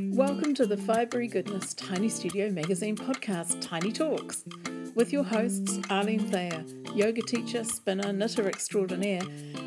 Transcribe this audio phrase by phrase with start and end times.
[0.00, 4.44] Welcome to the Fibery Goodness Tiny Studio Magazine podcast, Tiny Talks,
[4.94, 9.22] with your hosts Arlene Thayer, yoga teacher, spinner, knitter extraordinaire,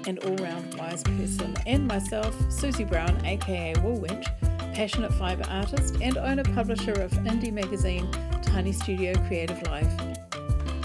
[0.08, 4.26] and all round wise person, and myself, Susie Brown, aka Woolwitch,
[4.74, 8.10] passionate fiber artist and owner publisher of indie magazine
[8.42, 9.92] Tiny Studio Creative Life.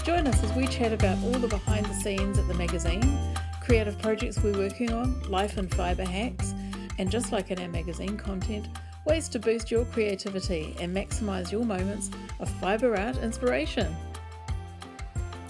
[0.03, 3.97] Join us as we chat about all the behind the scenes at the magazine, creative
[3.99, 6.53] projects we're working on, life and fiber hacks,
[6.97, 8.67] and just like in our magazine content,
[9.07, 12.11] ways to boost your creativity and maximize your moments
[12.41, 13.95] of fiber art inspiration.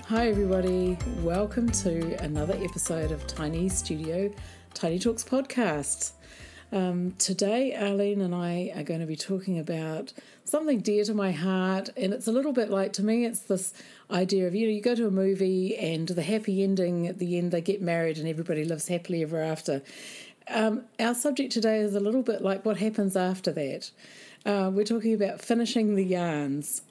[0.05, 0.95] Hi, everybody.
[1.23, 4.31] Welcome to another episode of Tiny Studio
[4.75, 6.11] Tiny Talks podcast.
[6.71, 10.13] Um, today, Arlene and I are going to be talking about
[10.43, 13.73] something dear to my heart, and it's a little bit like to me, it's this
[14.11, 17.37] idea of you know, you go to a movie and the happy ending at the
[17.37, 19.81] end, they get married and everybody lives happily ever after.
[20.49, 23.91] Um, our subject today is a little bit like what happens after that.
[24.45, 26.83] Uh, we're talking about finishing the yarns.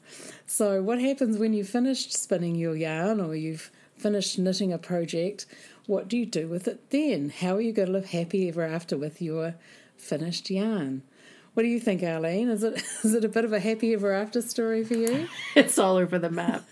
[0.47, 5.47] So, what happens when you've finished spinning your yarn or you've finished knitting a project?
[5.87, 7.31] What do you do with it then?
[7.31, 9.55] How are you going to live happy ever after with your
[9.97, 11.03] finished yarn?
[11.55, 12.51] What do you think, Arlene?
[12.51, 15.29] Is it is it a bit of a happy ever after story for you?
[15.55, 16.65] It's all over the map.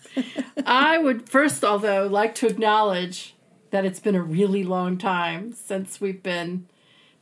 [0.67, 3.35] I would first, although, like to acknowledge
[3.71, 6.67] that it's been a really long time since we've been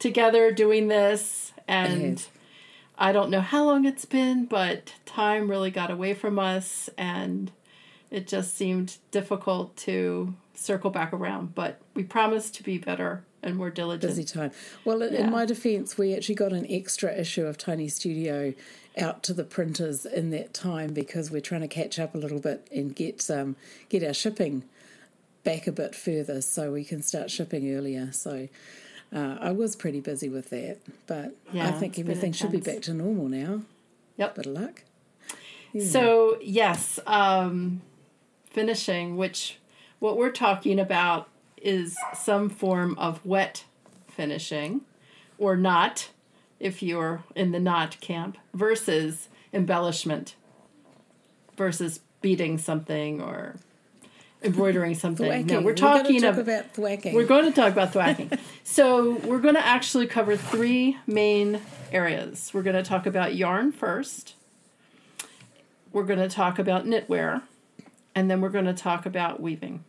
[0.03, 2.27] together doing this, and
[2.99, 7.53] I don't know how long it's been, but time really got away from us, and
[8.11, 11.55] it just seemed difficult to circle back around.
[11.55, 14.15] But we promised to be better and more diligent.
[14.15, 14.51] Busy time.
[14.85, 15.21] Well, in, Yeah.
[15.25, 18.55] in my defence, we actually got an extra issue of Tiny Studio
[18.99, 22.41] out to the printers in that time because we're trying to catch up a little
[22.41, 23.57] bit and get um,
[23.89, 24.65] get our shipping
[25.45, 28.11] back a bit further so we can start shipping earlier.
[28.13, 28.49] So.
[29.15, 32.95] Uh, I was pretty busy with that, but I think everything should be back to
[32.95, 33.63] normal now.
[34.17, 34.37] Yep.
[34.37, 34.85] Bit of luck.
[35.81, 37.83] So yes, um,
[38.51, 39.59] finishing, which
[40.01, 43.65] what we're talking about is some form of wet
[44.09, 44.83] finishing,
[45.39, 46.11] or not,
[46.61, 50.35] if you're in the not camp, versus embellishment,
[51.57, 53.57] versus beating something or
[54.45, 55.27] embroidering something.
[55.31, 55.47] Thwacking.
[55.47, 57.15] No, we're We're talking going to talk ab- about thwacking.
[57.15, 58.39] we're going to talk about thwacking.
[58.65, 61.61] so we're going to actually cover three main
[61.91, 62.51] areas.
[62.53, 64.35] We're going to talk about yarn first.
[65.93, 67.43] We're going to talk about knitwear,
[68.15, 69.85] and then we're going to talk about weaving.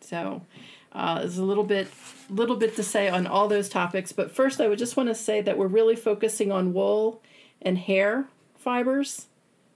[0.00, 0.42] So
[0.92, 1.88] uh, there's a little bit,
[2.30, 4.12] little bit to say on all those topics.
[4.12, 7.20] But first, I would just want to say that we're really focusing on wool
[7.60, 8.26] and hair
[8.58, 9.26] fibers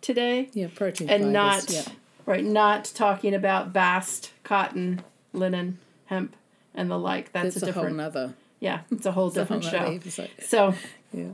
[0.00, 1.92] today yeah, protein and fibers, not yeah.
[2.26, 6.36] Right not talking about bast cotton linen hemp
[6.74, 9.30] and the like that's, That's a a whole different nother, yeah it's a whole a
[9.44, 9.98] whole different show
[10.40, 10.74] so
[11.12, 11.28] Yeah.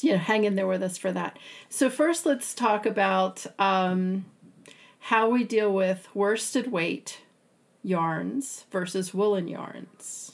[0.00, 4.24] you know hang in there with us for that so first let's talk about um,
[4.98, 7.20] how we deal with worsted weight
[7.82, 10.32] yarns versus woolen yarns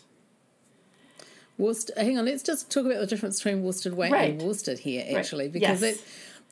[1.59, 4.31] Worsted, hang on, let's just talk about the difference between worsted weight Right.
[4.31, 5.17] and worsted here, Right.
[5.17, 5.99] actually, because Yes.
[5.99, 6.05] that,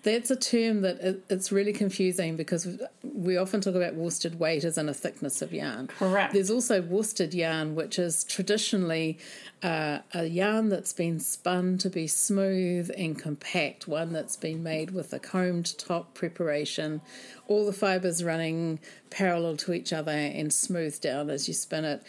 [0.03, 2.69] that's a term that it, it's really confusing because
[3.03, 5.89] we often talk about worsted weight as in a thickness of yarn.
[5.89, 6.33] Correct.
[6.33, 9.19] There's also worsted yarn, which is traditionally
[9.63, 14.93] uh, a yarn that's been spun to be smooth and compact, one that's been made
[14.93, 17.01] with a combed top preparation,
[17.49, 18.79] all the fibres running
[19.11, 22.03] parallel to each other and smoothed down as you spin it.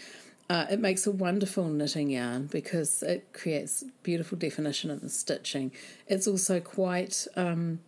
[0.50, 5.72] Uh, it makes a wonderful knitting yarn because it creates beautiful definition in the stitching.
[6.08, 7.82] It's also quite, um,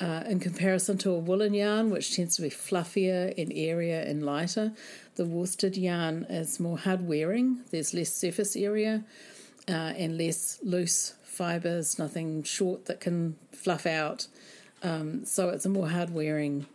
[0.00, 4.24] uh, in comparison to a woolen yarn, which tends to be fluffier and airier and
[4.24, 4.72] lighter,
[5.14, 7.60] the worsted yarn is more hard wearing.
[7.70, 9.04] There's less surface area
[9.68, 14.26] uh, and less loose fibres, nothing short that can fluff out.
[14.82, 16.66] Um, so it's a more hard wearing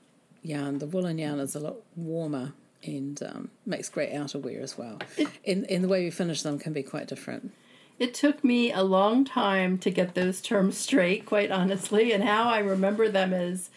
[0.42, 0.78] yarn.
[0.80, 5.00] The woolen yarn is a lot warmer and um, makes great outerwear as well.
[5.46, 7.52] and, and the way we finish them can be quite different.
[8.00, 12.50] It took me a long time to get those terms straight, quite honestly, and how
[12.50, 13.70] I remember them is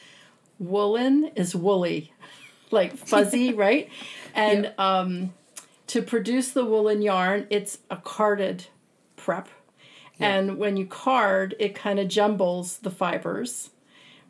[0.58, 2.12] woolen is woolly,
[2.70, 3.88] like fuzzy, right?
[4.34, 4.80] And Yep.
[4.80, 5.32] um,
[5.88, 8.66] to produce the woolen yarn, it's a carded
[9.16, 9.48] prep.
[10.22, 13.70] And when you card, it kind of jumbles the fibers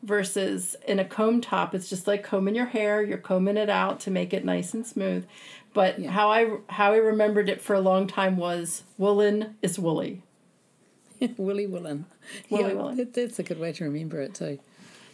[0.03, 4.01] versus in a comb top it's just like combing your hair you're combing it out
[4.01, 5.27] to make it nice and smooth
[5.75, 10.23] but how i how i remembered it for a long time was woolen is woolly
[11.37, 12.07] Woolly woolen.
[12.49, 12.97] Woolly yeah, woolen.
[12.97, 14.59] that- that's a good way to remember it too.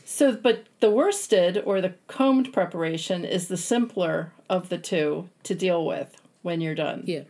[0.05, 5.55] so but the worsted or the combed preparation is the simpler of the two to
[5.57, 7.23] deal with when you're done Yeah.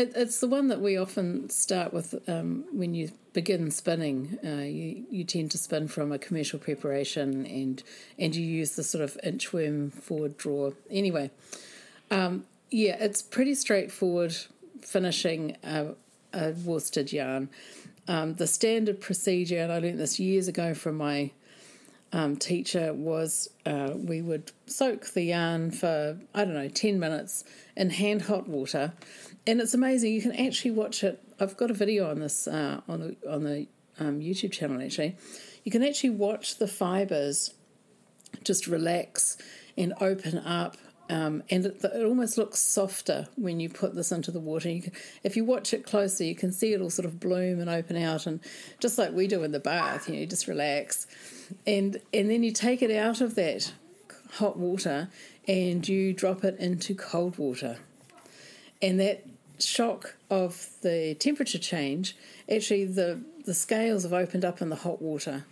[0.00, 4.38] It, it's the one that we often start with um, when you begin spinning.
[4.42, 7.82] Uh, you you tend to spin from a commercial preparation, and
[8.18, 10.70] and you use the sort of inchworm forward draw.
[10.90, 11.30] Anyway,
[12.10, 14.34] um, yeah, it's pretty straightforward
[14.80, 15.88] finishing a,
[16.32, 17.50] a worsted yarn.
[18.08, 21.30] Um, the standard procedure, and I learned this years ago from my
[22.10, 27.44] um, teacher, was uh, we would soak the yarn for, I don't know, 10 minutes
[27.76, 28.94] in hand hot water.
[29.46, 30.12] And it's amazing.
[30.12, 31.22] You can actually watch it.
[31.38, 33.66] I've got a video on this uh, on the, on the
[33.98, 35.16] um, YouTube channel, actually.
[35.64, 37.54] You can actually watch the fibres
[38.44, 39.36] just relax
[39.76, 40.76] and open up
[41.10, 44.70] um, and it, it, almost looks softer when you put this into the water.
[44.70, 44.92] You can,
[45.24, 47.96] if you watch it closely, you can see it all sort of bloom and open
[47.96, 48.38] out, and
[48.78, 51.08] just like we do in the bath, you know, you just relax,
[51.66, 53.72] and and then you take it out of that
[54.34, 55.08] hot water
[55.48, 57.78] and you drop it into cold water,
[58.80, 59.24] and that
[59.62, 62.16] shock of the temperature change,
[62.50, 65.44] actually the the scales have opened up in the hot water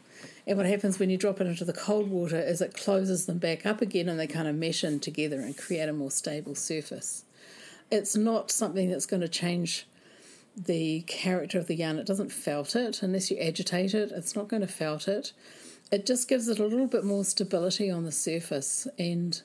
[0.49, 3.37] and what happens when you drop it into the cold water is it closes them
[3.37, 6.55] back up again and they kind of mesh in together and create a more stable
[6.55, 7.25] surface.
[7.91, 9.87] It's not something that's going to change
[10.57, 11.99] the character of the yarn.
[11.99, 14.11] It doesn't felt it unless you agitate it.
[14.11, 15.33] It's not going to felt it.
[15.93, 19.41] It just gives it a little bit more stability on the surface and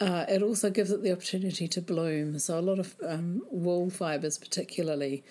[0.00, 2.38] uh, it also gives it the opportunity to bloom.
[2.38, 5.22] So a lot of um, wool fibres, particularly,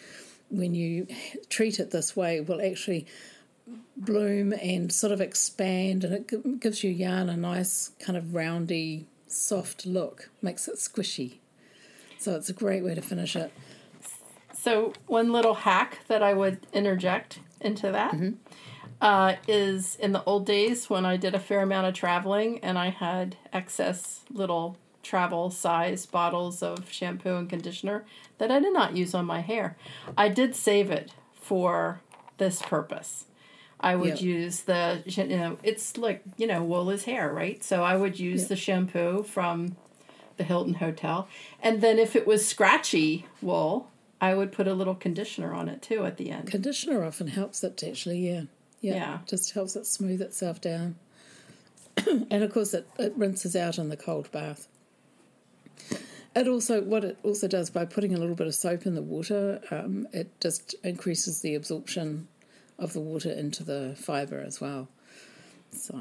[0.50, 1.08] when you
[1.50, 3.08] treat it this way, will actually
[3.98, 9.08] bloom and sort of expand, and it gives your yarn a nice kind of roundy,
[9.28, 11.38] soft look, makes it squishy.
[12.18, 13.52] So it's a great way to finish it.
[14.54, 18.32] So, one little hack that I would interject into that mm-hmm.
[19.02, 22.78] Uh, is in the old days when I did a fair amount of traveling and
[22.78, 28.06] I had excess little travel size bottles of shampoo and conditioner
[28.38, 29.78] that I did not use on my hair.
[30.18, 32.02] I did save it for
[32.38, 33.26] this purpose.
[33.80, 34.22] I would yep.
[34.22, 38.20] use the you know it's like you know wool is hair right so I would
[38.20, 38.50] use yep.
[38.50, 39.78] the shampoo from
[40.36, 41.30] the Hilton Hotel
[41.62, 45.82] and then if it was scratchy wool I would put a little conditioner on it
[45.82, 46.52] too at the end.
[46.52, 48.44] Conditioner often helps it actually yeah
[48.82, 49.18] yeah, yeah.
[49.26, 50.96] just helps it smooth itself down
[52.08, 54.68] and of course it, it rinses out in the cold bath.
[56.36, 59.02] It also what it also does by putting a little bit of soap in the
[59.02, 62.28] water, um, it just increases the absorption
[62.78, 64.88] of the water into the fibre as well.
[65.72, 65.96] So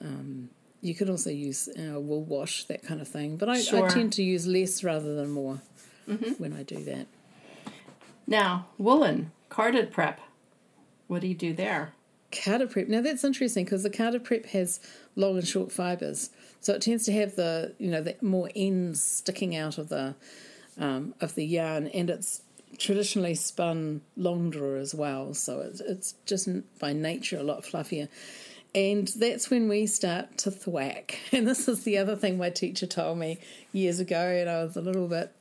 [0.00, 0.50] um,
[0.80, 3.36] you could also use uh, wool wash, that kind of thing.
[3.36, 3.86] But I, sure.
[3.86, 5.60] I tend to use less rather than more
[6.08, 6.32] mm-hmm.
[6.32, 7.06] when I do that.
[8.26, 10.20] Now, woolen, carded prep.
[11.08, 11.94] What do you do there?
[12.32, 12.88] Carded prep.
[12.88, 14.78] Now that's interesting because the carded prep has
[15.16, 16.30] long and short fibres,
[16.60, 20.14] so it tends to have the you know the more ends sticking out of the
[20.78, 22.42] um, of the yarn, and it's
[22.78, 26.48] traditionally spun longer as well, so it's, it's just
[26.78, 28.08] by nature a lot fluffier.
[28.74, 31.18] And that's when we start to thwack.
[31.32, 33.38] And this is the other thing my teacher told me
[33.72, 35.32] years ago, and I was a little bit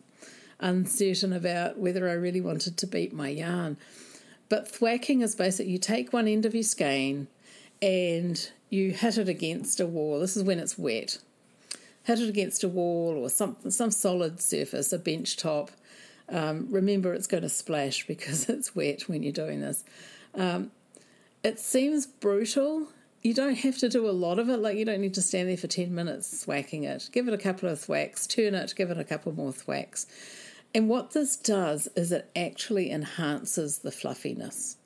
[0.60, 3.78] uncertain about whether I really wanted to beat my yarn.
[4.50, 7.28] But thwacking is basically you take one end of your skein
[7.82, 10.20] and you hit it against a wall.
[10.20, 11.20] This is when it's wet.
[12.04, 15.72] Hit it against a wall or some some solid surface, a bench top,
[16.32, 19.84] um, remember, it's going to splash because it's wet when you're doing this.
[20.36, 20.72] Um,
[21.44, 22.88] it seems brutal.
[23.22, 24.58] You don't have to do a lot of it.
[24.58, 27.10] Like, you don't need to stand there for 10 minutes thwacking it.
[27.12, 30.06] Give it a couple of thwacks, turn it, give it a couple more thwacks.
[30.74, 34.78] And what this does is it actually enhances the fluffiness.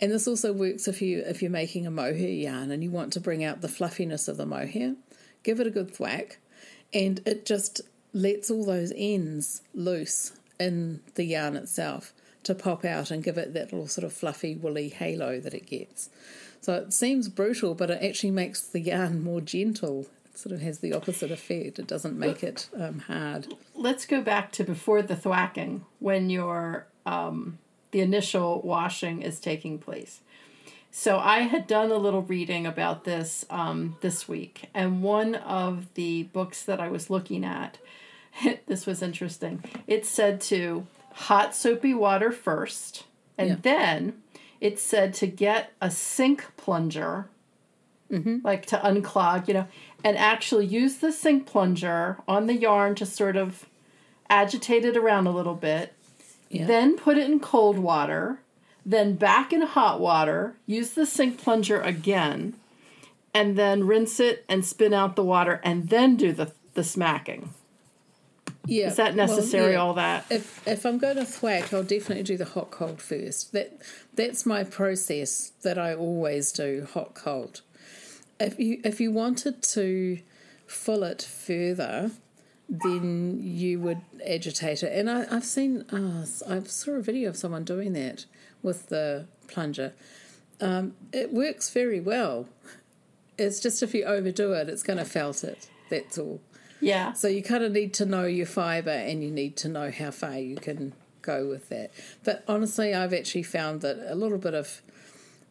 [0.00, 3.12] And this also works if you if you're making a mohair yarn and you want
[3.14, 4.96] to bring out the fluffiness of the mohair.
[5.42, 6.38] Give it a good thwack,
[6.92, 7.80] and it just
[8.12, 12.12] lets all those ends loose in the yarn itself
[12.44, 15.66] to pop out and give it that little sort of fluffy, woolly halo that it
[15.66, 16.10] gets.
[16.60, 20.06] So it seems brutal, but it actually makes the yarn more gentle.
[20.34, 21.78] Sort of has the opposite effect.
[21.78, 23.54] It doesn't make it um, hard.
[23.74, 27.58] Let's go back to before the thwacking, when your um,
[27.92, 30.20] the initial washing is taking place.
[30.90, 35.92] So I had done a little reading about this um, this week, and one of
[35.94, 37.78] the books that I was looking at
[38.66, 39.64] this was interesting.
[39.86, 43.04] It said to hot soapy water first,
[43.38, 43.56] and yeah.
[43.62, 44.22] then
[44.60, 47.28] it said to get a sink plunger,
[48.10, 48.38] mm-hmm.
[48.44, 49.66] like to unclog, you know,
[50.02, 53.66] and actually use the sink plunger on the yarn to sort of
[54.28, 55.94] agitate it around a little bit.
[56.50, 56.66] Yeah.
[56.66, 58.40] Then put it in cold water,
[58.86, 62.54] then back in hot water, use the sink plunger again,
[63.32, 67.50] and then rinse it and spin out the water, and then do the, the smacking.
[68.66, 68.88] Yeah.
[68.88, 69.72] Is that well, necessary?
[69.72, 69.78] yeah.
[69.78, 70.26] All that?
[70.30, 73.52] If if I'm going to thwack, I'll definitely do the hot cold first.
[73.52, 73.80] That
[74.14, 77.60] that's my process that I always do hot cold.
[78.44, 80.18] If you if you wanted to
[80.66, 82.10] full it further,
[82.68, 84.92] then you would agitate it.
[84.92, 88.26] And I, I've seen uh, I saw a video of someone doing that
[88.62, 89.92] with the plunger.
[90.60, 92.48] Um, it works very well.
[93.36, 95.68] It's just if you overdo it, it's going to felt it.
[95.90, 96.40] That's all.
[96.80, 97.12] Yeah.
[97.12, 100.10] So you kind of need to know your fibre and you need to know how
[100.10, 101.90] far you can go with that.
[102.22, 104.82] But honestly, I've actually found that a little bit of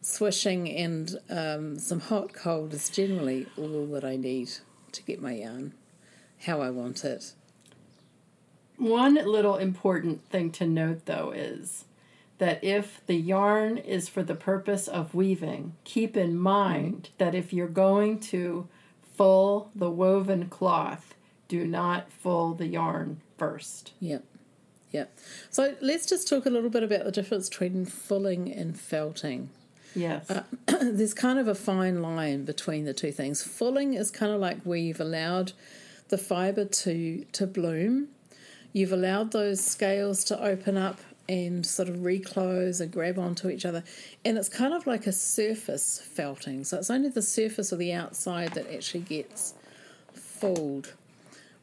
[0.04, 4.50] swishing and um, some hot cold is generally all that I need
[4.92, 5.74] to get my yarn
[6.44, 7.32] how I want it.
[8.76, 11.86] One little important thing to note though is
[12.38, 17.52] that if the yarn is for the purpose of weaving, keep in mind that if
[17.52, 18.68] you're going to
[19.16, 21.14] full the woven cloth,
[21.48, 23.92] do not full the yarn first.
[24.00, 24.24] Yep.
[24.90, 25.18] Yep.
[25.50, 29.50] So let's just talk a little bit about the difference between fulling and felting.
[29.94, 30.30] Yes.
[30.30, 33.42] Uh, there's kind of a fine line between the two things.
[33.42, 35.52] Fulling is kind of like where you've allowed
[36.08, 38.08] the fibre to to bloom.
[38.72, 40.98] You've allowed those scales to open up
[41.28, 43.82] and sort of reclose and grab onto each other.
[44.24, 46.64] And it's kind of like a surface felting.
[46.64, 49.54] So it's only the surface or the outside that actually gets
[50.12, 50.94] fulled.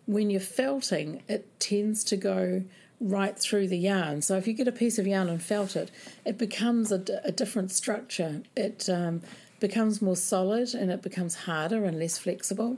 [0.07, 2.63] When you're felting, it tends to go
[3.01, 4.22] right through the yarn.
[4.22, 5.89] So if you get a piece of yarn and felt it,
[6.24, 8.43] it becomes a, a different structure.
[8.55, 9.22] It um,
[9.60, 12.77] becomes more solid and it becomes harder and less flexible.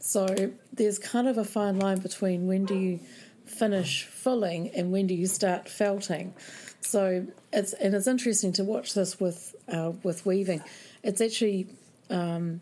[0.00, 3.00] So there's kind of a fine line between when do you
[3.44, 6.34] finish fulling and when do you start felting.
[6.80, 10.62] So it's and it's interesting to watch this with uh, with weaving.
[11.02, 11.68] It's actually
[12.10, 12.60] um,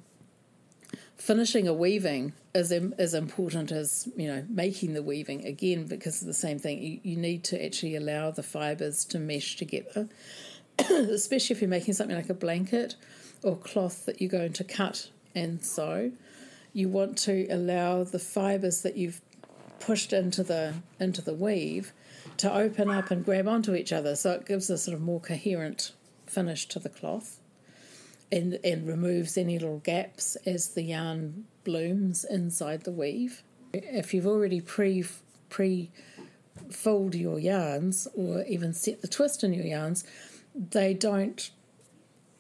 [1.17, 6.27] finishing a weaving is as important as you know making the weaving again because of
[6.27, 6.83] the same thing.
[6.83, 10.09] You, you need to actually allow the fibres to mesh together,
[10.79, 12.97] especially if you're making something like a blanket
[13.43, 16.13] or cloth that you're going to cut and sew.
[16.73, 19.21] You want to allow the fibres that you've
[19.79, 21.93] pushed into the into the weave
[22.37, 25.21] to open up and grab onto each other, so it gives a sort of more
[25.21, 25.93] coherent
[26.27, 27.40] finish to the cloth
[28.33, 33.43] and, and removes any little gaps as the yarn blooms inside the weave.
[33.73, 35.05] If you've already pre
[35.49, 35.91] pre
[36.71, 40.05] fold your yarns or even set the twist in your yarns,
[40.55, 41.51] they don't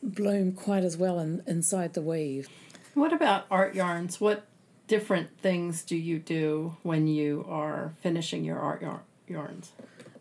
[0.02, 2.48] bloom quite as well in, inside the weave.
[2.94, 4.20] What about art yarns?
[4.20, 4.44] What
[4.86, 9.72] different things do you do when you are finishing your art yar- yarns?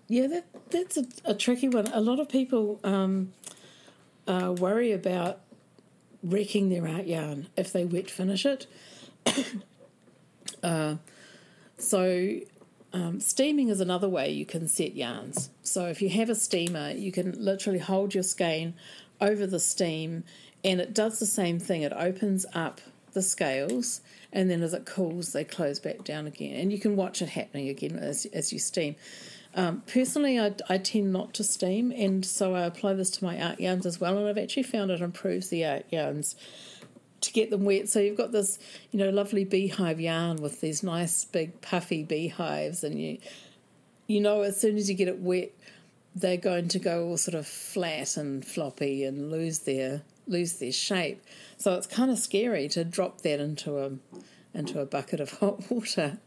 [0.07, 1.87] Yeah, that that's a, a tricky one.
[1.87, 3.33] A lot of people um,
[4.27, 5.41] uh, worry about
[6.23, 8.67] wrecking their art yarn if they wet finish it.
[10.63, 10.95] uh,
[11.77, 12.39] so,
[12.91, 15.49] um, steaming is another way you can set yarns.
[15.63, 18.73] So, if you have a steamer, you can literally hold your skein
[19.21, 20.23] over the steam,
[20.63, 21.83] and it does the same thing.
[21.83, 22.81] It opens up
[23.13, 26.55] the scales, and then as it cools, they close back down again.
[26.55, 28.95] And you can watch it happening again as, as you steam.
[29.55, 33.41] Um, personally, I, I tend not to steam, and so I apply this to my
[33.41, 34.17] art yarns as well.
[34.17, 36.35] And I've actually found it improves the art yarns
[37.21, 37.89] to get them wet.
[37.89, 38.59] So you've got this,
[38.91, 43.17] you know, lovely beehive yarn with these nice big puffy beehives, and you,
[44.07, 45.51] you know, as soon as you get it wet,
[46.15, 50.71] they're going to go all sort of flat and floppy and lose their lose their
[50.71, 51.23] shape.
[51.57, 53.91] So it's kind of scary to drop that into a
[54.53, 56.19] into a bucket of hot water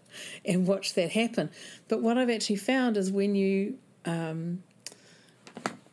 [0.44, 1.50] and watch that happen.
[1.88, 4.62] But what I've actually found is when you um,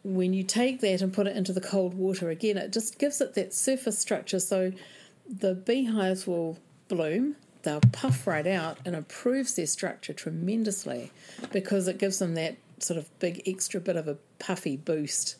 [0.03, 3.21] when you take that and put it into the cold water again, it just gives
[3.21, 4.39] it that surface structure.
[4.39, 4.71] So
[5.27, 6.57] the beehives will
[6.87, 11.11] bloom, they'll puff right out, and improves their structure tremendously
[11.51, 15.35] because it gives them that sort of big extra bit of a puffy boost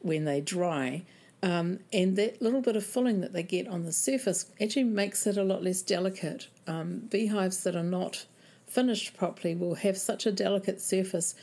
[0.00, 1.02] when they dry.
[1.42, 5.26] Um, and that little bit of fulling that they get on the surface actually makes
[5.26, 6.48] it a lot less delicate.
[6.66, 8.26] Um, beehives that are not
[8.66, 11.34] finished properly will have such a delicate surface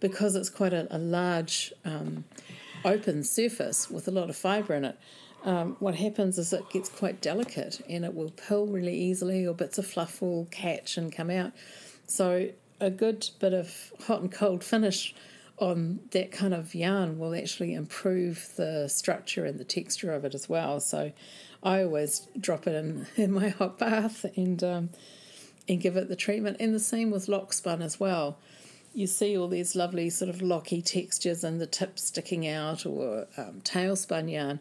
[0.00, 2.24] because it's quite a, a large um,
[2.84, 4.98] open surface with a lot of fibre in it.
[5.44, 9.54] Um, what happens is it gets quite delicate and it will pill really easily, or
[9.54, 11.52] bits of fluff will catch and come out.
[12.06, 12.50] So,
[12.80, 15.14] a good bit of hot and cold finish
[15.58, 20.34] on that kind of yarn will actually improve the structure and the texture of it
[20.34, 20.80] as well.
[20.80, 21.12] So
[21.62, 24.90] I always drop it in, in my hot bath and um,
[25.68, 26.58] and give it the treatment.
[26.60, 28.38] And the same with lock spun as well.
[28.94, 33.26] You see all these lovely sort of locky textures and the tips sticking out or
[33.36, 34.60] um, tail spun yarn.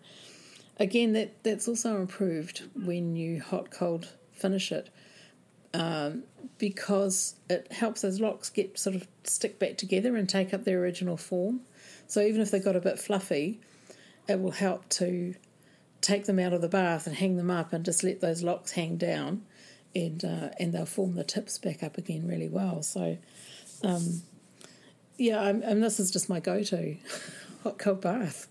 [0.77, 4.89] Again, that, that's also improved when you hot cold finish it.
[5.73, 6.23] um,
[6.57, 10.79] because it helps those locks get sort of stick back together and take up their
[10.79, 11.61] original form.
[12.07, 13.59] So even if they got a bit fluffy,
[14.27, 15.35] it will help to
[16.01, 18.71] take them out of the bath and hang them up and just let those locks
[18.71, 19.43] hang down
[19.95, 22.83] and uh, and they'll form the tips back up again really well.
[22.83, 23.17] So,
[23.83, 24.21] um,
[25.17, 26.97] yeah, I'm, and this is just my go-to
[27.63, 28.47] hot cold bath.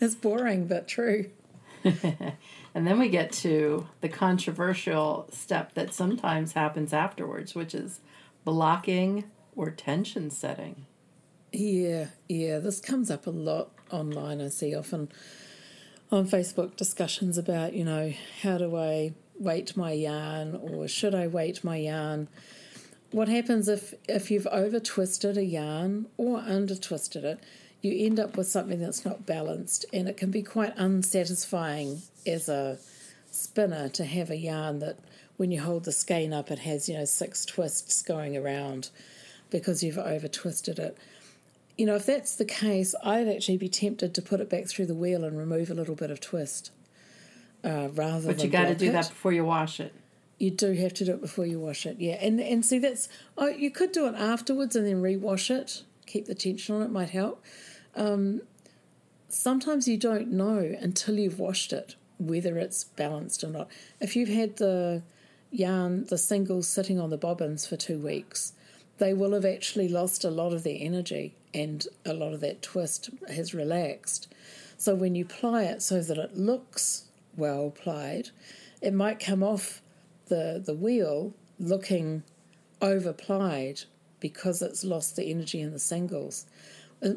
[0.00, 1.30] It's boring but true.
[2.74, 8.00] and then we get to the controversial step that sometimes happens afterwards, which is
[8.44, 10.86] blocking or tension setting.
[11.52, 14.40] Yeah, yeah, this comes up a lot online.
[14.40, 15.08] I see often
[16.10, 18.12] on Facebook discussions about, you know,
[18.42, 22.28] how do I weight my yarn or should I weight my yarn?
[23.12, 27.38] What happens if, if you've over twisted a yarn or under twisted it?
[27.84, 32.48] You end up with something that's not balanced, and it can be quite unsatisfying as
[32.48, 32.78] a
[33.30, 34.98] spinner to have a yarn that
[35.36, 38.90] when you hold the skein up, it has, you know, six twists going around
[39.50, 40.96] because you've over twisted it
[41.76, 44.86] you know, if that's the case, I'd actually be tempted to put it back through
[44.86, 46.70] the wheel and remove a little bit of twist,
[47.64, 48.20] uh, rather.
[48.20, 48.92] Than but you got to do it.
[48.92, 49.92] that before you wash it.
[50.38, 52.14] You do have to do it before you wash it, yeah.
[52.14, 55.82] And and see that's oh, you could do it afterwards and then rewash it.
[56.06, 57.42] Keep the tension on it might help.
[57.96, 58.42] Um,
[59.28, 63.68] sometimes you don't know until you've washed it whether it's balanced or not.
[64.00, 65.02] If you've had the
[65.50, 68.52] yarn, the singles sitting on the bobbins for two weeks,
[68.98, 72.62] they will have actually lost a lot of their energy and a lot of that
[72.62, 74.32] twist has relaxed.
[74.76, 77.04] So when you ply it so that it looks
[77.36, 78.30] well plied,
[78.80, 79.82] it might come off
[80.26, 82.22] the, the wheel looking
[82.80, 83.82] over plied
[84.20, 86.46] because it's lost the energy in the singles.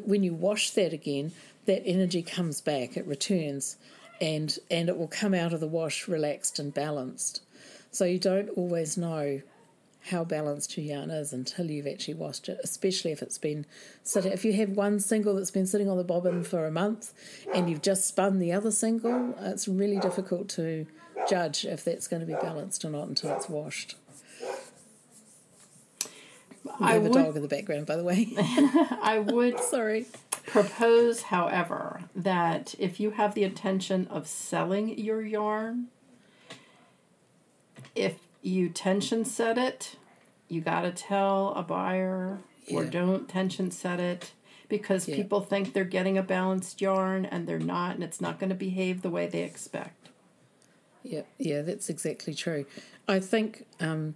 [0.04, 1.32] When you wash that again,
[1.66, 3.76] that energy comes back, it returns,
[4.20, 7.42] and, and it will come out of the wash relaxed and balanced.
[7.90, 9.42] So you don't always know
[10.10, 13.66] how balanced your yarn is until you've actually washed it, especially if it's been
[14.02, 14.32] sitting.
[14.32, 17.12] If you have one single that's been sitting on the bobbin for a month
[17.54, 20.86] and you've just spun the other single, it's really difficult to
[21.28, 23.96] judge if that's going to be balanced or not until it's washed.
[26.80, 28.28] We I have would, a dog in the background, by the way.
[28.38, 30.06] I would sorry
[30.46, 35.88] propose, however, that if you have the intention of selling your yarn,
[37.94, 39.96] if you tension set it.
[40.48, 42.78] You got to tell a buyer yeah.
[42.78, 44.32] or don't tension set it
[44.68, 45.16] because yeah.
[45.16, 48.56] people think they're getting a balanced yarn and they're not, and it's not going to
[48.56, 50.08] behave the way they expect.
[51.02, 52.66] Yeah, yeah, that's exactly true.
[53.06, 54.14] I think um,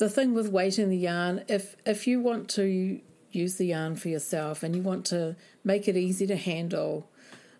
[0.00, 4.08] the thing with weighting the yarn, if if you want to use the yarn for
[4.08, 7.08] yourself and you want to make it easy to handle,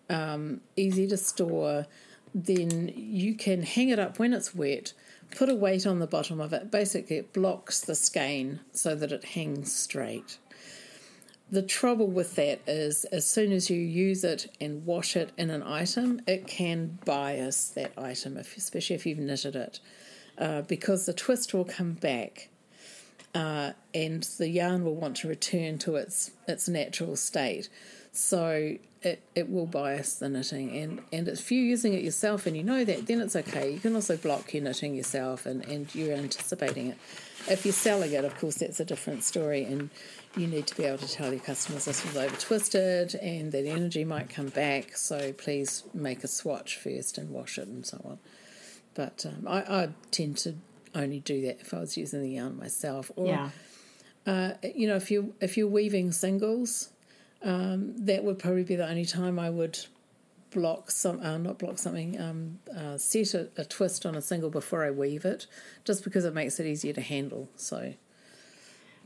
[0.08, 1.86] um, easy to store,
[2.34, 4.92] then you can hang it up when it's wet
[5.30, 6.70] put a weight on the bottom of it.
[6.70, 10.38] Basically, it blocks the skein so that it hangs straight.
[11.50, 15.50] The trouble with that is, as soon as you use it and wash it in
[15.50, 19.80] an item, it can bias that item, especially if you've knitted it,
[20.40, 22.48] uh, because the twist will come back
[23.34, 27.68] uh, and the yarn will want to return to its its natural state.
[28.12, 32.56] So it, it will bias the knitting and, and if you're using it yourself and
[32.56, 33.70] you know that then it's okay.
[33.70, 36.98] You can also block your knitting yourself and, and you're anticipating it.
[37.48, 39.90] If you're selling it of course that's a different story and
[40.36, 43.66] you need to be able to tell your customers this was over twisted and that
[43.66, 48.00] energy might come back so please make a swatch first and wash it and so
[48.04, 48.18] on
[48.94, 50.54] but um, I, I tend to
[50.94, 53.50] only do that if I was using the yarn myself or yeah.
[54.26, 56.90] uh, you know if you if you're weaving singles
[57.42, 59.78] um, that would probably be the only time I would
[60.50, 64.50] block some, uh, not block something, um, uh, set a, a, twist on a single
[64.50, 65.46] before I weave it,
[65.84, 67.48] just because it makes it easier to handle.
[67.56, 67.94] So,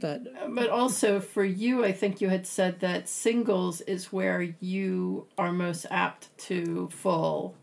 [0.01, 0.23] but
[0.55, 5.53] but also for you, I think you had said that singles is where you are
[5.53, 7.55] most apt to full,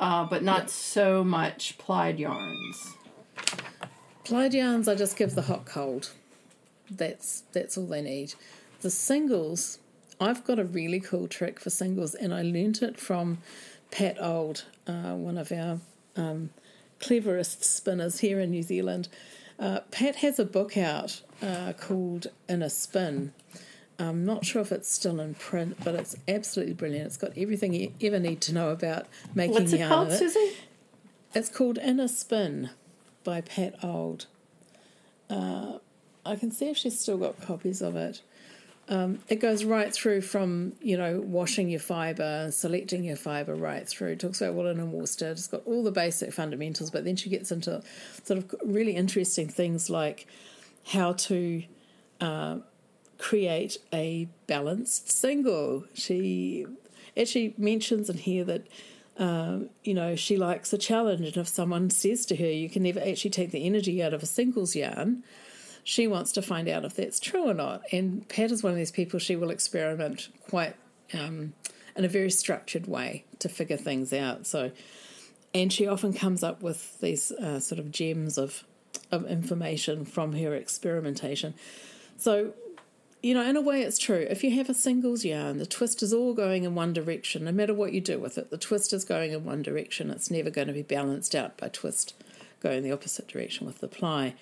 [0.00, 2.96] uh, but not so much plied yarns.
[4.24, 6.10] Plied yarns, I just give the hot cold.
[6.90, 8.34] That's that's all they need.
[8.80, 9.78] The singles,
[10.20, 13.38] I've got a really cool trick for singles, and I learnt it from
[13.90, 15.78] Pat Old, uh, one of our
[16.16, 16.50] um,
[16.98, 19.08] cleverest spinners here in New Zealand.
[19.58, 23.32] Uh, Pat has a book out uh, called In a Spin.
[24.00, 27.06] I'm not sure if it's still in print, but it's absolutely brilliant.
[27.06, 29.90] It's got everything you ever need to know about making What's yarn.
[29.90, 30.56] What's it called, Susie?
[31.34, 32.70] It's called In a Spin
[33.24, 34.26] by Pat Old.
[35.28, 35.78] Uh,
[36.24, 38.22] I can see if she's still got copies of it.
[38.88, 43.88] um, it goes right through from you know washing your fibre, selecting your fibre, right
[43.88, 44.08] through.
[44.12, 45.32] It talks about woolen and worsted.
[45.32, 47.82] It's got all the basic fundamentals, but then she gets into
[48.24, 50.26] sort of really interesting things like
[50.86, 51.62] how to
[52.20, 52.56] uh,
[53.20, 55.84] create a balanced single.
[55.94, 56.66] She
[57.16, 58.66] actually mentions in here that.
[59.18, 62.84] Um, you know, she likes a challenge, and if someone says to her, "You can
[62.84, 65.24] never actually take the energy out of a singles yarn,"
[65.84, 67.82] she wants to find out if that's true or not.
[67.92, 70.76] And Pat is one of these people, she will experiment quite
[71.12, 71.54] um,
[71.96, 74.46] in a very structured way to figure things out.
[74.46, 74.70] So,
[75.54, 78.64] and she often comes up with these uh, sort of gems of,
[79.10, 81.54] of information from her experimentation.
[82.16, 82.52] So,
[83.22, 84.26] you know, in a way, it's true.
[84.30, 87.44] If you have a singles yarn, the twist is all going in one direction.
[87.44, 90.10] No matter what you do with it, the twist is going in one direction.
[90.10, 92.14] It's never going to be balanced out by twist
[92.60, 94.34] going the opposite direction with the ply.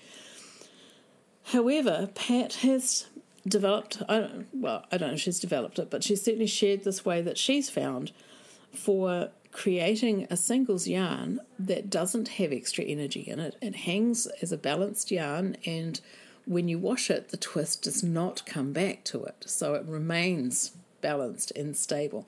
[1.44, 3.06] However, Pat has
[3.46, 6.84] developed, I don't, well, I don't know if she's developed it, but she's certainly shared
[6.84, 8.12] this way that she's found
[8.74, 13.56] for creating a singles yarn that doesn't have extra energy in it.
[13.62, 16.00] It hangs as a balanced yarn, and
[16.48, 20.72] when you wash it, the twist does not come back to it, so it remains
[21.02, 22.26] balanced and stable.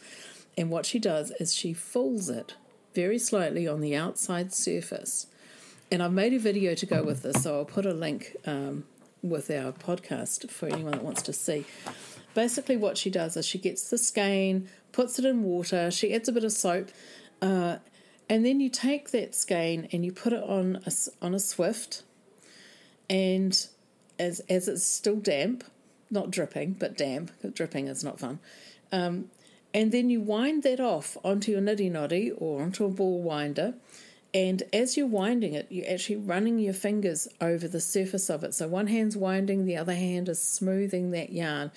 [0.58, 2.54] And what she does is she fulls it
[2.94, 5.26] very slightly on the outside surface.
[5.90, 8.84] And I've made a video to go with this, so I'll put a link um,
[9.22, 11.64] with our podcast for anyone that wants to see.
[12.34, 16.28] Basically, what she does is she gets the skein, puts it in water, she adds
[16.28, 16.90] a bit of soap,
[17.40, 17.78] uh,
[18.28, 20.92] and then you take that skein and you put it on a,
[21.24, 22.02] on a swift,
[23.08, 23.66] and
[24.20, 25.64] as as it's still damp,
[26.10, 27.32] not dripping, but damp.
[27.54, 28.38] Dripping is not fun.
[28.92, 29.30] Um,
[29.72, 33.74] and then you wind that off onto your niddy noddy or onto a ball winder,
[34.32, 38.54] and as you're winding it, you're actually running your fingers over the surface of it.
[38.54, 41.72] So one hand's winding, the other hand is smoothing that yarn.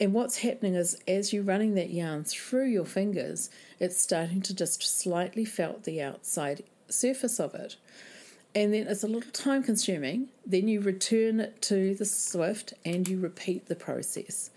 [0.00, 4.54] And what's happening is as you're running that yarn through your fingers, it's starting to
[4.54, 7.76] just slightly felt the outside surface of it.
[8.54, 10.28] And then it's a little time consuming.
[10.50, 14.50] Then you return it to the Swift and you repeat the process.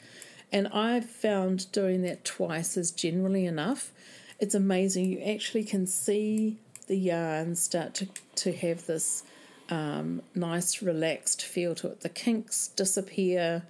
[0.52, 3.92] And I've found doing that twice is generally enough.
[4.40, 5.06] It's amazing.
[5.06, 9.24] You actually can see the yarn start to, to have this
[9.70, 12.02] um, nice relaxed feel to it.
[12.02, 13.64] The kinks disappear,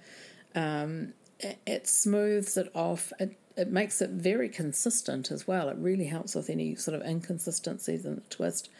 [0.54, 5.68] um, it, it, smooths it off, it, it makes it very consistent as well.
[5.68, 8.70] It really helps with any sort of inconsistencies in the twist.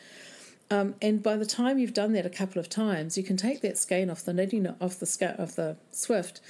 [0.70, 3.61] Um, and by the time you've done that a couple of times, you can take
[3.61, 6.40] that skein off the knitting off the of the Swift,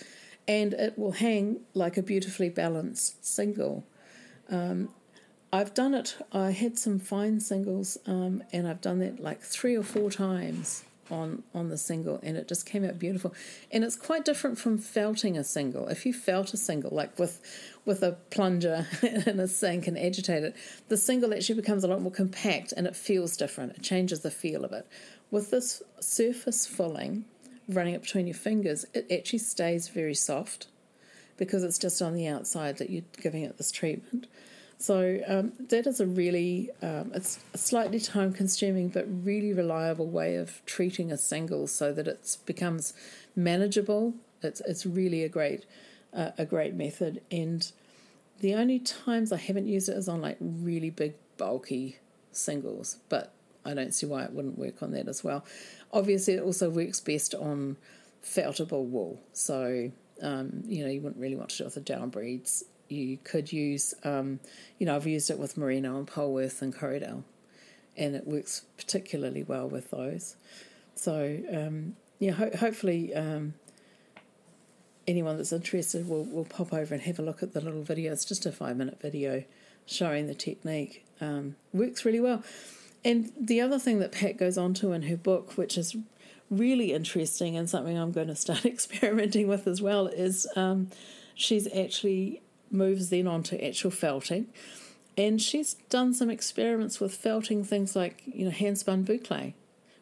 [0.47, 3.85] and it will hang like a beautifully balanced single.
[4.51, 4.91] Um,
[5.53, 6.17] I've done it.
[6.33, 10.85] I had some fine singles, um, and I've done that like three or four times
[11.11, 13.35] on on the single, and it just came out beautiful.
[13.71, 15.89] And it's quite different from felting a single.
[15.89, 17.41] If you felt a single, like with
[17.85, 20.57] with a plunger in a sink and agitate it,
[20.89, 23.77] the single actually becomes a lot more compact, and it feels different.
[23.77, 24.87] It changes the feel of it.
[25.31, 27.25] With this surface fulling
[27.69, 30.67] running it between your fingers, it actually stays very soft
[31.37, 34.27] because it's just on the outside that you're giving it this treatment.
[34.79, 40.07] So um, that is a really, um, it's a slightly time consuming but really reliable
[40.07, 42.93] way of treating a single so that it becomes
[43.35, 44.15] manageable.
[44.43, 45.65] It's, it's really a great,
[46.13, 47.23] uh, a great method.
[47.31, 47.71] And
[48.41, 51.99] the only times I haven't used it is on like really big, bulky
[52.33, 53.33] singles, but
[53.65, 55.45] I don't see why it wouldn't work on that as well.
[55.93, 57.77] Obviously, it also works best on
[58.23, 59.21] feltable wool.
[59.33, 62.65] So, um, you know, you wouldn't really want to do it with the down breeds
[62.89, 64.41] you could use, um,
[64.79, 67.25] you know, I've used it with Merino and Polworth and Corriedale,
[67.97, 70.37] and it works particularly well with those.
[70.95, 73.55] So, um, yeah, ho- hopefully um,
[75.07, 78.13] anyone that's interested will, will pop over and have a look at the little video.
[78.13, 79.45] It's just a five minute video
[79.87, 81.05] showing the technique.
[81.21, 82.43] Um, works really well.
[83.05, 85.95] And the other thing that Pat goes on to in her book, which is
[86.51, 90.89] really interesting and something I'm going to start experimenting with as well, is um,
[91.35, 92.41] she's actually
[92.75, 94.49] moves then on to actual felting.
[95.17, 99.55] And she's done some experiments with felting things like, you know, hand spun boucle.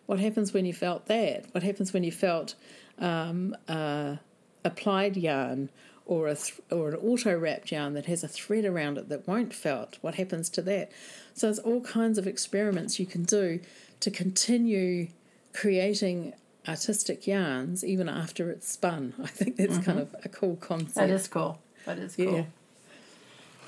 [0.06, 1.46] What happens when you felt that?
[1.52, 2.54] What happens when you felt
[2.98, 4.16] um, uh,
[4.64, 5.70] applied yarn
[6.06, 9.28] or a th- or an auto wrapped yarn that has a thread around it that
[9.28, 9.98] won't felt?
[10.00, 10.90] What happens to that?
[11.34, 13.60] So there's all kinds of experiments you can do
[14.00, 15.08] to continue
[15.52, 16.32] creating
[16.66, 19.14] artistic yarns even after it's spun.
[19.22, 19.82] I think that's mm-hmm.
[19.82, 20.94] kind of a cool concept.
[20.94, 21.60] That is cool.
[21.84, 22.34] That is cool.
[22.34, 22.44] Yeah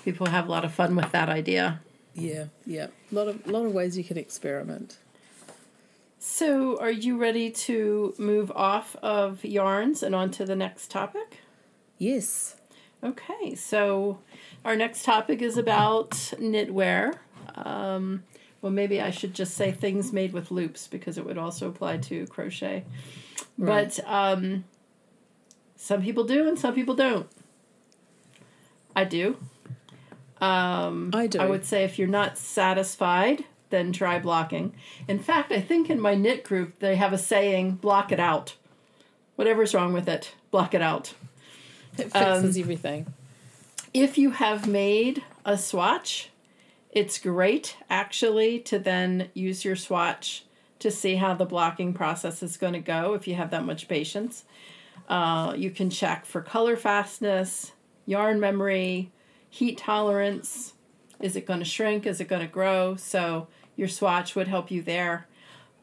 [0.04, 1.80] people have a lot of fun with that idea.
[2.14, 2.88] Yeah, yeah.
[3.10, 4.98] A lot of lot of ways you can experiment.
[6.18, 11.38] So, are you ready to move off of yarns and on to the next topic?
[11.98, 12.56] Yes.
[13.02, 14.20] Okay, so
[14.64, 17.18] our next topic is about knitwear.
[17.56, 18.22] Um,
[18.62, 21.98] well, maybe I should just say things made with loops because it would also apply
[21.98, 22.84] to crochet.
[23.58, 23.94] Right.
[23.94, 24.64] But um,
[25.76, 27.28] some people do and some people don't.
[28.96, 29.36] I do.
[30.40, 31.38] Um, I do.
[31.38, 34.74] I would say if you're not satisfied, then try blocking.
[35.08, 38.56] In fact, I think in my knit group they have a saying, block it out.
[39.36, 41.14] Whatever's wrong with it, block it out.
[41.98, 43.06] It Um, fixes everything.
[43.92, 46.30] If you have made a swatch,
[46.90, 50.44] it's great actually to then use your swatch
[50.80, 53.88] to see how the blocking process is going to go if you have that much
[53.88, 54.44] patience.
[55.08, 57.72] Uh, you can check for color fastness,
[58.06, 59.10] yarn memory,
[59.54, 60.72] heat tolerance.
[61.20, 62.06] Is it going to shrink?
[62.06, 62.96] Is it going to grow?
[62.96, 65.28] So your swatch would help you there.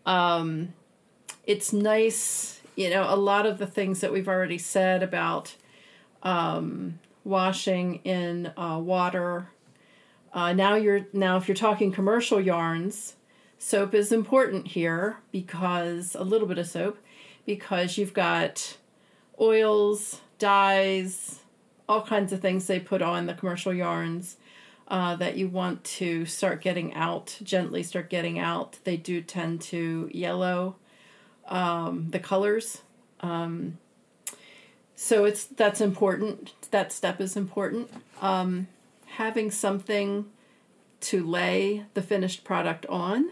[0.06, 0.74] Um,
[1.46, 5.56] it's nice, you know, a lot of the things that we've already said about
[6.22, 9.48] um, washing in uh, water.
[10.34, 13.16] Uh, now you're now if you're talking commercial yarns,
[13.58, 16.98] soap is important here because a little bit of soap
[17.46, 18.76] because you've got
[19.40, 21.41] oils, dyes,
[21.88, 24.38] all kinds of things they put on the commercial yarns
[24.88, 28.78] uh, that you want to start getting out gently start getting out.
[28.84, 30.76] They do tend to yellow
[31.48, 32.82] um, the colors.
[33.22, 33.78] Um,
[34.96, 36.54] so it's that's important.
[36.72, 37.90] That step is important.
[38.22, 38.68] Um,
[39.08, 40.26] having something
[41.02, 43.32] to lay the finished product on.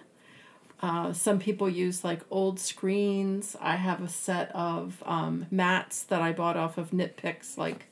[0.81, 3.55] Uh, some people use like old screens.
[3.61, 7.85] I have a set of um, mats that I bought off of Knit Picks like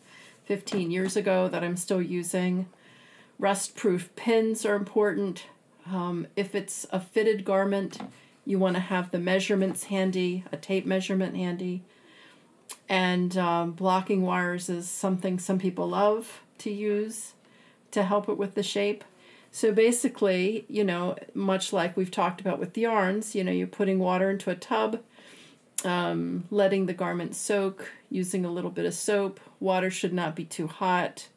[0.47, 2.67] 15 years ago that I'm still using.
[3.37, 5.45] Rust proof pins are important.
[5.85, 7.99] Um, if it's a fitted garment,
[8.45, 11.83] you want to have the measurements handy, a tape measurement handy.
[12.87, 17.33] And um, blocking wires is something some people love to use
[17.91, 19.03] to help it with the shape.
[19.51, 23.99] So basically, you know, much like we've talked about with yarns, you know, you're putting
[23.99, 24.99] water into a tub,
[25.87, 29.39] um, letting the garment soak, using a little bit of soap.
[29.59, 31.27] Water should not be too hot.